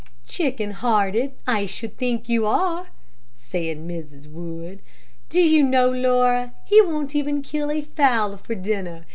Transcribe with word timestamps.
"Chicken 0.25 0.71
hearted 0.71 1.33
I 1.45 1.67
should 1.67 1.95
think 1.95 2.27
you 2.27 2.47
are," 2.47 2.87
said 3.35 3.77
Mrs. 3.77 4.25
Wood. 4.27 4.79
"Do 5.29 5.39
you 5.39 5.61
know, 5.61 5.91
Laura, 5.91 6.55
he 6.65 6.81
won't 6.81 7.15
even 7.15 7.43
kill 7.43 7.69
a 7.69 7.83
fowl 7.83 8.37
for 8.37 8.55
dinner. 8.55 9.05